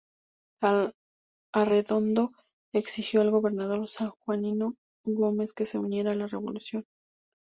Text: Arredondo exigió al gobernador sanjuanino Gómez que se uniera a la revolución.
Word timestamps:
Arredondo 1.53 2.31
exigió 2.73 3.21
al 3.21 3.29
gobernador 3.29 3.87
sanjuanino 3.87 4.73
Gómez 5.05 5.53
que 5.53 5.65
se 5.65 5.77
uniera 5.77 6.13
a 6.13 6.15
la 6.15 6.25
revolución. 6.25 6.87